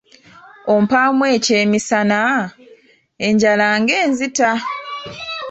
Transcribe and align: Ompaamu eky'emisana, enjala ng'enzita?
Ompaamu 0.73 1.23
eky'emisana, 1.35 2.19
enjala 3.27 3.67
ng'enzita? 3.81 4.49